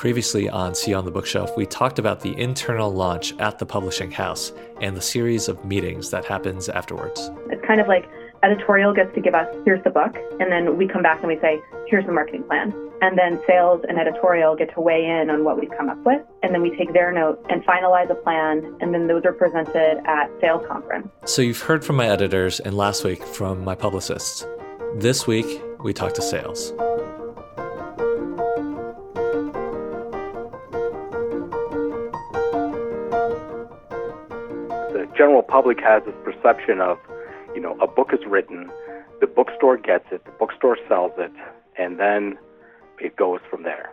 [0.00, 4.10] Previously on See on the Bookshelf, we talked about the internal launch at the publishing
[4.10, 7.30] house and the series of meetings that happens afterwards.
[7.50, 8.08] It's kind of like
[8.42, 11.38] editorial gets to give us, here's the book, and then we come back and we
[11.40, 12.72] say, here's the marketing plan.
[13.02, 16.22] And then sales and editorial get to weigh in on what we've come up with.
[16.42, 18.78] And then we take their notes and finalize a plan.
[18.80, 21.08] And then those are presented at sales conference.
[21.26, 24.46] So you've heard from my editors and last week from my publicists.
[24.94, 26.72] This week, we talked to sales.
[35.20, 36.96] General public has this perception of,
[37.54, 38.70] you know, a book is written,
[39.20, 41.30] the bookstore gets it, the bookstore sells it,
[41.78, 42.38] and then
[42.98, 43.92] it goes from there.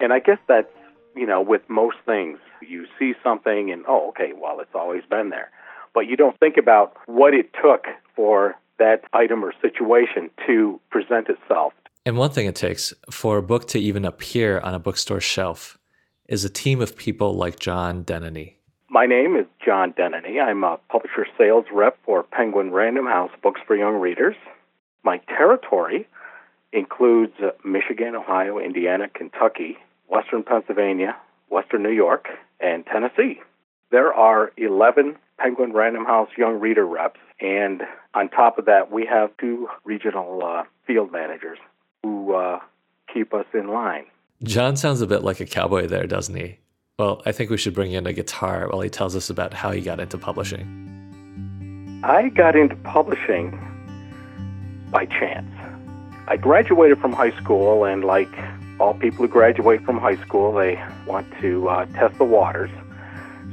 [0.00, 0.74] And I guess that's,
[1.14, 5.30] you know, with most things, you see something and, oh, okay, well, it's always been
[5.30, 5.48] there.
[5.94, 7.84] But you don't think about what it took
[8.16, 11.72] for that item or situation to present itself.
[12.04, 15.78] And one thing it takes for a book to even appear on a bookstore shelf
[16.28, 18.54] is a team of people like John Denany.
[18.94, 20.40] My name is John Denany.
[20.40, 24.36] I'm a publisher sales rep for Penguin Random House Books for Young Readers.
[25.02, 26.06] My territory
[26.72, 27.32] includes
[27.64, 31.16] Michigan, Ohio, Indiana, Kentucky, Western Pennsylvania,
[31.48, 32.28] Western New York,
[32.60, 33.40] and Tennessee.
[33.90, 37.82] There are 11 Penguin Random House Young Reader reps, and
[38.14, 41.58] on top of that, we have two regional uh, field managers
[42.04, 42.60] who uh,
[43.12, 44.04] keep us in line.
[44.44, 46.58] John sounds a bit like a cowboy there, doesn't he?
[46.96, 49.72] Well, I think we should bring in a guitar while he tells us about how
[49.72, 52.00] he got into publishing.
[52.04, 53.50] I got into publishing
[54.92, 55.50] by chance.
[56.28, 58.32] I graduated from high school, and like
[58.78, 62.70] all people who graduate from high school, they want to uh, test the waters.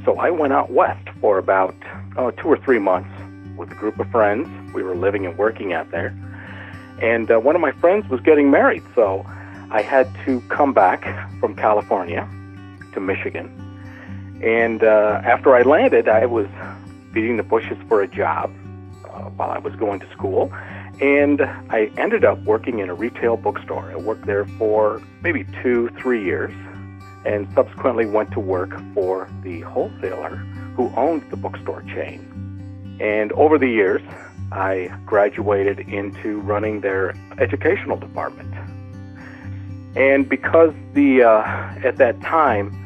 [0.04, 1.74] So I went out west for about
[2.16, 3.10] oh, two or three months
[3.56, 4.48] with a group of friends.
[4.72, 6.16] We were living and working out there.
[7.00, 9.26] And uh, one of my friends was getting married, so
[9.72, 11.02] I had to come back
[11.40, 12.28] from California
[12.92, 13.48] to Michigan.
[14.42, 16.46] And uh, after I landed, I was
[17.12, 18.52] beating the bushes for a job
[19.04, 20.52] uh, while I was going to school.
[21.00, 23.90] And I ended up working in a retail bookstore.
[23.90, 26.52] I worked there for maybe two, three years,
[27.24, 30.36] and subsequently went to work for the wholesaler
[30.76, 32.98] who owned the bookstore chain.
[33.00, 34.02] And over the years,
[34.50, 38.52] I graduated into running their educational department.
[39.96, 41.42] And because the uh,
[41.84, 42.81] at that time,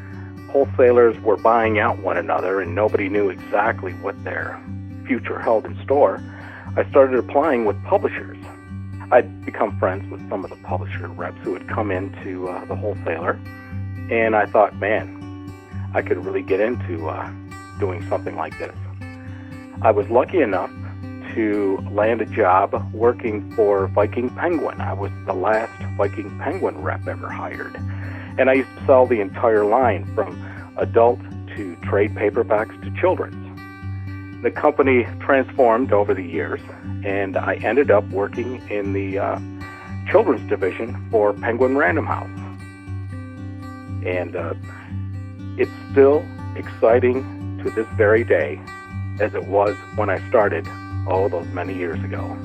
[0.56, 4.58] wholesalers were buying out one another, and nobody knew exactly what their
[5.06, 6.22] future held in store,
[6.76, 8.38] I started applying with publishers.
[9.10, 12.74] I'd become friends with some of the publisher reps who had come into uh, the
[12.74, 13.38] wholesaler,
[14.10, 15.52] and I thought, man,
[15.92, 17.30] I could really get into uh,
[17.78, 18.74] doing something like this.
[19.82, 20.70] I was lucky enough
[21.34, 24.80] to land a job working for Viking Penguin.
[24.80, 27.76] I was the last Viking Penguin rep ever hired.
[28.38, 30.36] And I used to sell the entire line from
[30.76, 31.20] adult
[31.56, 33.42] to trade paperbacks to children's.
[34.42, 36.60] The company transformed over the years,
[37.04, 39.40] and I ended up working in the uh,
[40.10, 42.28] children's division for Penguin Random House.
[44.04, 44.54] And uh,
[45.56, 48.60] it's still exciting to this very day
[49.20, 50.68] as it was when I started,
[51.08, 52.36] all those many years ago.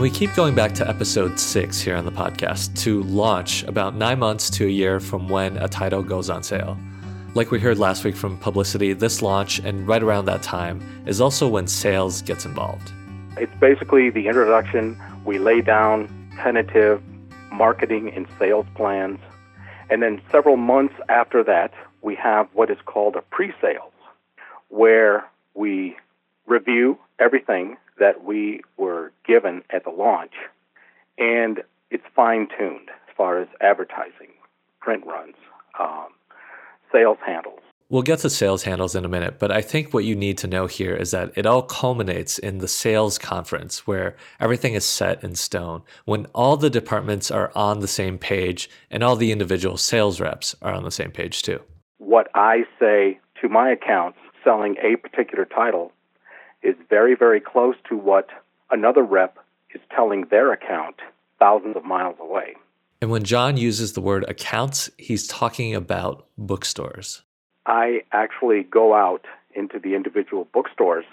[0.00, 3.94] And we keep going back to episode six here on the podcast to launch about
[3.94, 6.78] nine months to a year from when a title goes on sale.
[7.34, 11.20] Like we heard last week from publicity, this launch and right around that time is
[11.20, 12.90] also when sales gets involved.
[13.36, 14.98] It's basically the introduction.
[15.26, 17.02] We lay down tentative
[17.52, 19.18] marketing and sales plans.
[19.90, 23.92] And then several months after that, we have what is called a pre sales,
[24.68, 25.94] where we
[26.46, 30.32] review everything that we were given at the launch,
[31.18, 34.32] and it's fine tuned as far as advertising,
[34.80, 35.36] print runs,
[35.78, 36.08] um,
[36.90, 37.60] sales handles.
[37.90, 40.46] We'll get to sales handles in a minute, but I think what you need to
[40.46, 45.22] know here is that it all culminates in the sales conference where everything is set
[45.24, 49.76] in stone, when all the departments are on the same page and all the individual
[49.76, 51.60] sales reps are on the same page too.
[51.98, 55.92] What I say to my accounts selling a particular title
[56.62, 58.28] is very, very close to what
[58.70, 59.38] another rep
[59.74, 60.96] is telling their account
[61.38, 62.54] thousands of miles away.
[63.00, 67.22] And when John uses the word accounts, he's talking about bookstores.
[67.66, 69.24] I actually go out
[69.54, 71.06] into the individual bookstores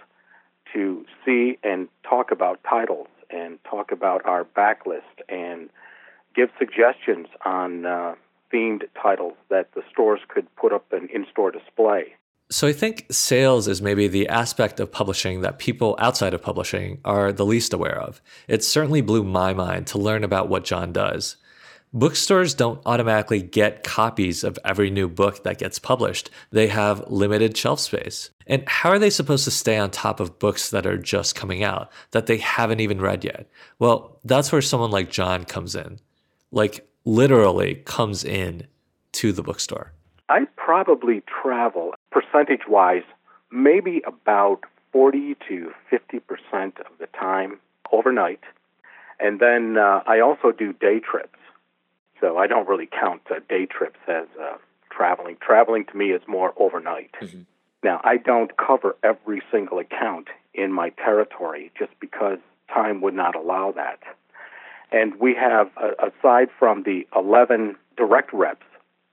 [0.73, 5.69] to see and talk about titles and talk about our backlist and
[6.35, 8.15] give suggestions on uh,
[8.53, 12.15] themed titles that the stores could put up an in store display.
[12.49, 16.99] So I think sales is maybe the aspect of publishing that people outside of publishing
[17.03, 18.21] are the least aware of.
[18.47, 21.35] It certainly blew my mind to learn about what John does.
[21.94, 26.29] Bookstores don't automatically get copies of every new book that gets published.
[26.51, 28.29] They have limited shelf space.
[28.45, 31.63] And how are they supposed to stay on top of books that are just coming
[31.63, 33.50] out, that they haven't even read yet?
[33.77, 36.00] Well, that's where someone like John comes in.
[36.51, 38.67] Like, literally comes in
[39.13, 39.91] to the bookstore.
[40.29, 43.03] I probably travel percentage wise,
[43.51, 44.61] maybe about
[44.91, 47.59] 40 to 50 percent of the time
[47.91, 48.41] overnight.
[49.19, 51.39] And then uh, I also do day trips.
[52.19, 54.57] So I don't really count uh, day trips as uh,
[54.89, 55.37] traveling.
[55.39, 57.11] Traveling to me is more overnight.
[57.21, 57.41] Mm-hmm.
[57.83, 62.39] Now, I don't cover every single account in my territory just because
[62.73, 63.99] time would not allow that.
[64.91, 68.65] And we have, uh, aside from the 11 direct reps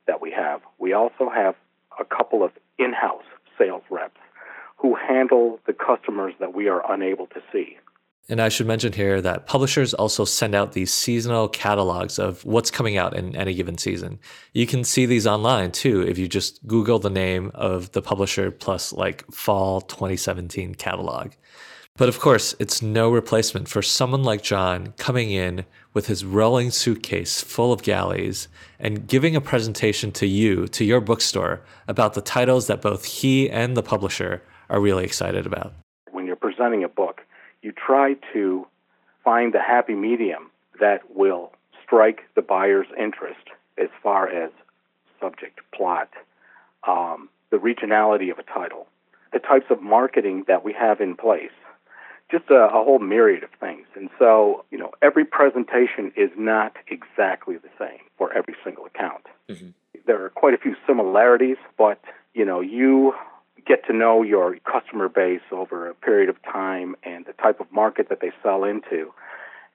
[0.06, 1.54] that we have, we also have
[1.98, 3.24] a couple of in house
[3.58, 4.20] sales reps
[4.76, 7.76] who handle the customers that we are unable to see.
[8.28, 12.70] And I should mention here that publishers also send out these seasonal catalogs of what's
[12.70, 14.18] coming out in any given season.
[14.54, 18.50] You can see these online too if you just Google the name of the publisher
[18.50, 21.32] plus like fall 2017 catalog.
[21.96, 26.72] But of course, it's no replacement for someone like John coming in with his rolling
[26.72, 28.48] suitcase full of galleys
[28.80, 33.48] and giving a presentation to you, to your bookstore, about the titles that both he
[33.48, 35.72] and the publisher are really excited about.
[36.10, 37.20] When you're presenting a book,
[37.62, 38.66] you try to
[39.22, 40.50] find the happy medium
[40.80, 44.50] that will strike the buyer's interest as far as
[45.20, 46.10] subject, plot,
[46.88, 48.88] um, the regionality of a title,
[49.32, 51.52] the types of marketing that we have in place
[52.30, 53.86] just a, a whole myriad of things.
[53.94, 59.26] And so, you know, every presentation is not exactly the same for every single account.
[59.48, 59.68] Mm-hmm.
[60.06, 62.00] There are quite a few similarities, but,
[62.34, 63.14] you know, you
[63.66, 67.70] get to know your customer base over a period of time and the type of
[67.72, 69.12] market that they sell into,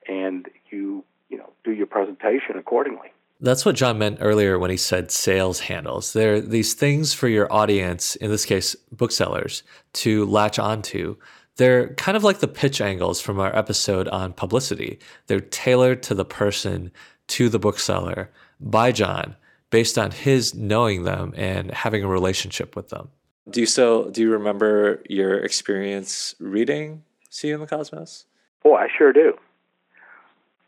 [0.08, 3.08] and you, you know, do your presentation accordingly.
[3.40, 6.12] That's what John meant earlier when he said sales handles.
[6.12, 9.62] They're these things for your audience, in this case, booksellers,
[9.94, 11.16] to latch onto
[11.60, 14.98] they're kind of like the pitch angles from our episode on publicity.
[15.26, 16.90] They're tailored to the person,
[17.28, 19.36] to the bookseller, by John,
[19.68, 23.10] based on his knowing them and having a relationship with them.
[23.50, 28.24] Do you still do you remember your experience reading See You in the Cosmos?
[28.64, 29.34] Oh, I sure do.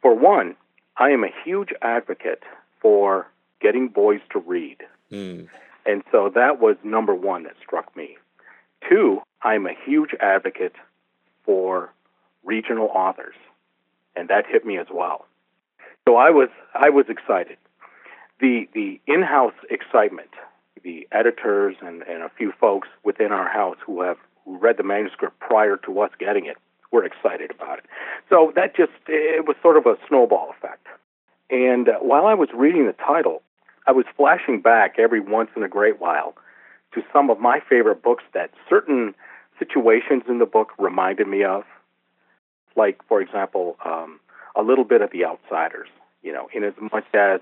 [0.03, 0.57] For one,
[0.99, 2.43] I am a huge advocate
[2.83, 3.27] for
[3.63, 4.77] getting boys to read.
[5.11, 5.49] Mm.
[5.87, 8.19] And so that was number one that struck me.
[8.87, 10.75] Two, I'm a huge advocate
[11.45, 11.93] for
[12.45, 13.35] regional authors,
[14.15, 15.27] and that hit me as well.
[16.07, 17.57] So I was I was excited.
[18.41, 20.31] The the in-house excitement,
[20.83, 24.83] the editors and, and a few folks within our house who have who read the
[24.83, 26.57] manuscript prior to us getting it
[26.91, 27.85] were excited about it.
[28.29, 30.87] So that just it was sort of a snowball effect.
[31.51, 33.43] And while I was reading the title,
[33.87, 36.35] I was flashing back every once in a great while
[36.95, 39.15] to some of my favorite books that certain
[39.59, 41.65] situations in the book reminded me of.
[42.77, 44.21] Like, for example, um,
[44.57, 45.89] a little bit of The Outsiders.
[46.23, 47.41] You know, in as much as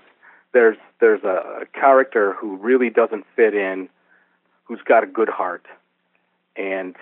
[0.53, 3.89] there's there's a, character who really doesn't fit in,
[4.63, 5.65] who's got a good heart,
[6.55, 6.95] and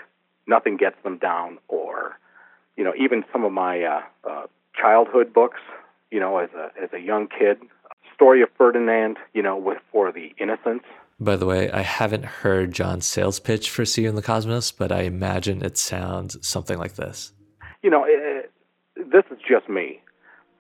[0.45, 1.57] nothing gets them down.
[1.67, 2.19] Or,
[2.75, 4.47] you know, even some of my uh, uh,
[4.79, 5.59] childhood books.
[6.12, 7.59] You know, as a as a young kid,
[8.13, 9.17] story of Ferdinand.
[9.33, 10.85] You know, with for the innocents
[11.19, 14.71] by the way, I haven't heard John's sales pitch for See You in the Cosmos,
[14.71, 17.33] but I imagine it sounds something like this.
[17.83, 18.51] You know, it,
[18.95, 20.01] this is just me,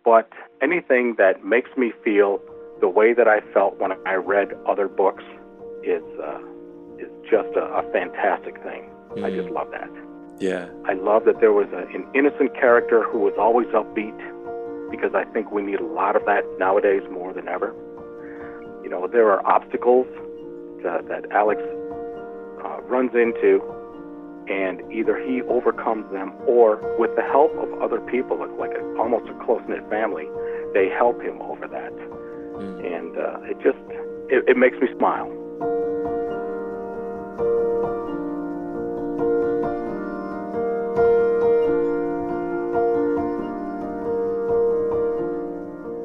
[0.03, 0.29] but
[0.61, 2.39] anything that makes me feel
[2.81, 5.23] the way that I felt when I read other books
[5.83, 6.39] is uh,
[6.97, 8.89] is just a, a fantastic thing.
[9.11, 9.25] Mm.
[9.25, 9.89] I just love that.
[10.39, 10.69] Yeah.
[10.85, 14.17] I love that there was a, an innocent character who was always upbeat
[14.91, 17.75] because I think we need a lot of that nowadays more than ever.
[18.83, 20.07] You know, there are obstacles
[20.85, 21.61] uh, that Alex
[22.63, 23.61] uh, runs into,
[24.47, 29.29] and either he overcomes them, or with the help of other people, like a, almost
[29.29, 30.27] a close knit family,
[30.73, 32.85] they help him over that, mm.
[32.85, 33.79] and uh, it just
[34.29, 35.29] it, it makes me smile.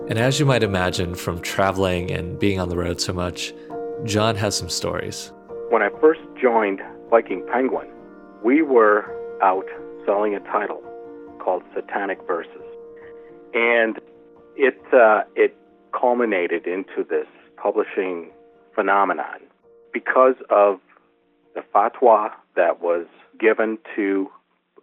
[0.06, 3.52] And as you might imagine from traveling and being on the road so much,
[4.04, 5.32] John has some stories.
[5.70, 7.88] When I first joined Viking Penguin,
[8.44, 9.04] we were
[9.42, 9.64] out
[10.04, 10.82] selling a title
[11.38, 12.50] called Satanic Verses.
[13.54, 13.98] And
[14.56, 15.56] it, uh, it
[15.98, 18.30] culminated into this publishing
[18.74, 19.40] phenomenon
[19.92, 20.80] because of
[21.54, 23.06] the fatwa that was
[23.40, 24.30] given to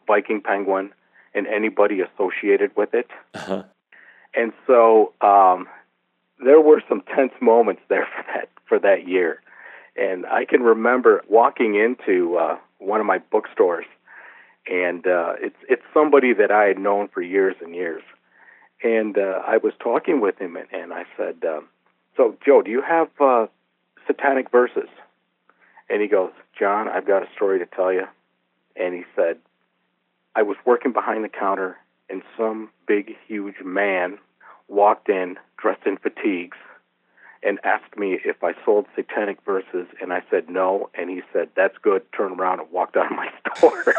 [0.07, 0.91] Viking Penguin
[1.35, 3.07] and anybody associated with it.
[3.35, 3.63] Uh-huh.
[4.33, 5.67] And so um,
[6.43, 9.41] there were some tense moments there for that for that year.
[9.97, 13.85] And I can remember walking into uh, one of my bookstores,
[14.65, 18.01] and uh, it's it's somebody that I had known for years and years.
[18.81, 21.67] And uh, I was talking with him, and, and I said, um,
[22.15, 23.47] "So, Joe, do you have uh,
[24.07, 24.87] satanic verses?"
[25.89, 28.05] And he goes, "John, I've got a story to tell you."
[28.77, 29.39] And he said,
[30.37, 31.75] "I was working behind the counter,
[32.09, 34.19] and some big, huge man
[34.69, 36.55] walked in dressed in fatigues."
[37.43, 41.49] And asked me if I sold satanic verses, and I said no, and he said,
[41.55, 43.95] "That's good." Turned around and walked out of my store.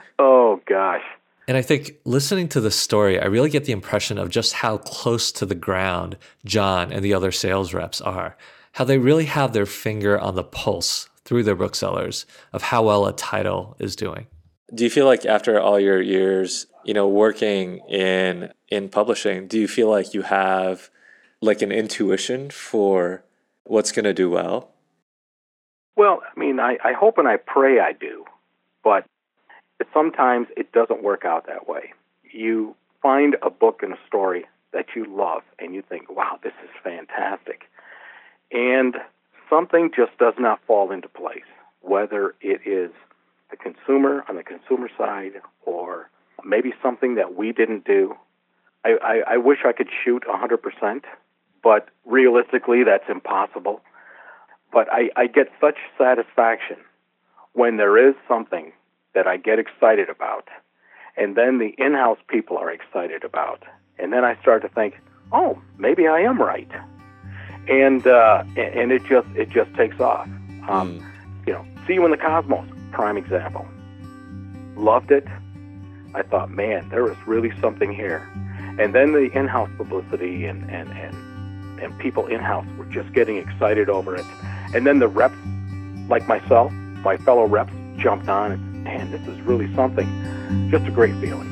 [0.18, 1.04] oh gosh.
[1.48, 4.78] And I think listening to the story, I really get the impression of just how
[4.78, 8.36] close to the ground John and the other sales reps are.
[8.72, 13.06] How they really have their finger on the pulse through their booksellers of how well
[13.06, 14.26] a title is doing.
[14.74, 19.58] Do you feel like after all your years, you know, working in in publishing, do
[19.58, 20.90] you feel like you have
[21.40, 23.22] like an intuition for
[23.64, 24.70] what's going to do well?
[25.96, 28.24] Well, I mean, I, I hope and I pray I do,
[28.82, 29.04] but
[29.92, 31.92] sometimes it doesn't work out that way.
[32.32, 36.54] You find a book and a story that you love and you think, wow, this
[36.64, 37.64] is fantastic.
[38.52, 38.96] And
[39.50, 41.42] something just does not fall into place,
[41.82, 42.90] whether it is
[43.52, 46.10] the consumer on the consumer side or
[46.44, 48.16] maybe something that we didn't do.
[48.84, 51.02] I, I, I wish I could shoot 100%,
[51.62, 53.80] but realistically, that's impossible.
[54.72, 56.78] But I, I get such satisfaction
[57.52, 58.72] when there is something
[59.14, 60.48] that I get excited about,
[61.16, 63.62] and then the in house people are excited about.
[63.98, 64.94] And then I start to think,
[65.30, 66.70] oh, maybe I am right.
[67.68, 70.26] And uh, and it just it just takes off.
[70.68, 71.46] Um, mm.
[71.46, 73.66] You know, see you in the cosmos, prime example.
[74.76, 75.26] Loved it.
[76.14, 78.28] I thought, man, there is really something here.
[78.78, 83.88] And then the in-house publicity and and and, and people in-house were just getting excited
[83.88, 84.26] over it.
[84.74, 85.36] And then the reps,
[86.08, 90.08] like myself, my fellow reps, jumped on and man, this is really something.
[90.70, 91.48] Just a great feeling.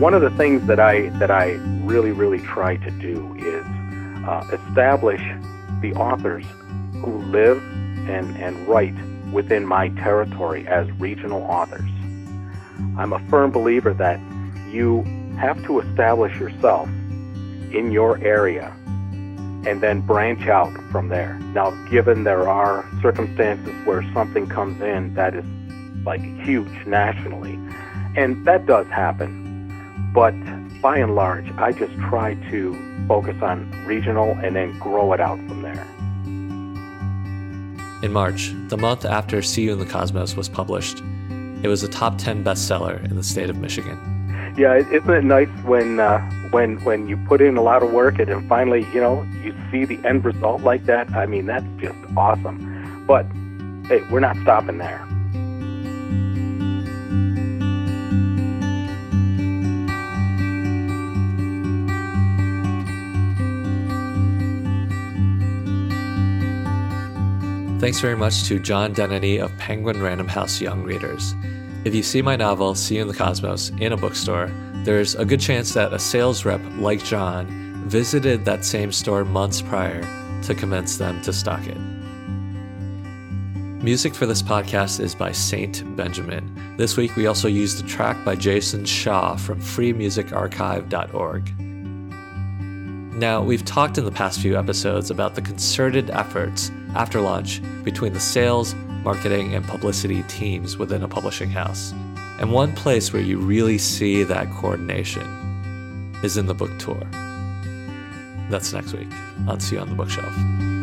[0.00, 1.52] One of the things that I that I
[1.84, 3.64] really really try to do is
[4.26, 5.22] uh, establish
[5.84, 6.46] the authors
[7.04, 7.62] who live
[8.08, 8.94] and, and write
[9.30, 11.90] within my territory as regional authors.
[12.96, 14.18] I'm a firm believer that
[14.70, 15.02] you
[15.38, 18.74] have to establish yourself in your area
[19.66, 21.34] and then branch out from there.
[21.52, 25.44] Now, given there are circumstances where something comes in that is
[26.06, 27.58] like huge nationally,
[28.16, 30.34] and that does happen, but
[30.84, 35.38] by and large, I just try to focus on regional and then grow it out
[35.48, 35.86] from there.
[38.02, 41.02] In March, the month after See You in the Cosmos was published,
[41.62, 43.98] it was a top 10 bestseller in the state of Michigan.
[44.58, 48.18] Yeah, isn't it nice when uh, when when you put in a lot of work
[48.18, 51.10] and then finally, you know, you see the end result like that?
[51.12, 53.04] I mean, that's just awesome.
[53.06, 53.24] But
[53.88, 55.04] hey, we're not stopping there.
[67.84, 71.34] Thanks very much to John Denneny of Penguin Random House Young Readers.
[71.84, 74.50] If you see my novel, See You in the Cosmos, in a bookstore,
[74.86, 79.60] there's a good chance that a sales rep like John visited that same store months
[79.60, 80.00] prior
[80.44, 81.76] to convince them to stock it.
[83.84, 86.74] Music for this podcast is by Saint Benjamin.
[86.78, 91.58] This week we also used a track by Jason Shaw from freemusicarchive.org.
[93.18, 98.12] Now, we've talked in the past few episodes about the concerted efforts after launch between
[98.12, 101.92] the sales, marketing, and publicity teams within a publishing house.
[102.40, 105.22] And one place where you really see that coordination
[106.22, 107.06] is in the book tour.
[108.50, 109.08] That's next week
[109.46, 110.73] on See You on the Bookshelf.